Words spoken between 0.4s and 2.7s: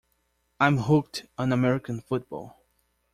I'm hooked on American football.